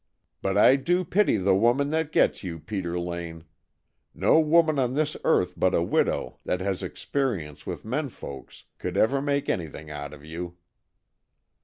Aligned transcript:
But 0.41 0.57
I 0.57 0.77
do 0.77 1.05
pity 1.05 1.37
the 1.37 1.53
woman 1.53 1.91
that 1.91 2.11
gets 2.11 2.43
you, 2.43 2.57
Peter 2.59 2.99
Lane! 2.99 3.43
No 4.15 4.39
woman 4.39 4.79
on 4.79 4.95
this 4.95 5.15
earth 5.23 5.53
but 5.55 5.75
a 5.75 5.83
widow 5.83 6.39
that 6.43 6.59
has 6.59 6.81
had 6.81 6.89
experience 6.89 7.67
with 7.67 7.85
men 7.85 8.09
folks 8.09 8.63
could 8.79 8.97
ever 8.97 9.21
make 9.21 9.47
anything 9.47 9.91
out 9.91 10.11
of 10.11 10.25
you." 10.25 10.57